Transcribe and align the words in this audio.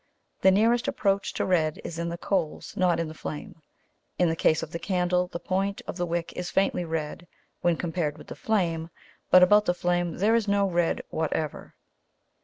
The 0.41 0.49
nearest 0.49 0.87
approach 0.87 1.31
to 1.33 1.45
red 1.45 1.79
is 1.83 1.99
in 1.99 2.09
the 2.09 2.17
coals, 2.17 2.75
not 2.75 2.99
in 2.99 3.07
the 3.07 3.13
flame. 3.13 3.61
In 4.17 4.29
the 4.29 4.35
case 4.35 4.63
of 4.63 4.71
the 4.71 4.79
candle, 4.79 5.27
the 5.27 5.39
point 5.39 5.79
of 5.85 5.95
the 5.95 6.07
wick 6.07 6.33
is 6.35 6.49
faintly 6.49 6.83
red 6.85 7.27
when 7.61 7.77
compared 7.77 8.17
with 8.17 8.25
the 8.25 8.35
flame, 8.35 8.89
but 9.29 9.43
about 9.43 9.65
the 9.65 9.75
flame 9.75 10.17
there 10.17 10.33
is 10.33 10.47
no 10.47 10.67
red 10.67 11.03
whatever. 11.11 11.75